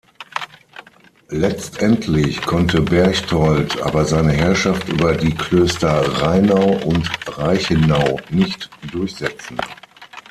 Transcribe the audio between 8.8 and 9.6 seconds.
durchsetzen.